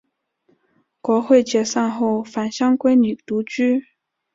[0.99, 3.85] 国会解散后返乡归里独居。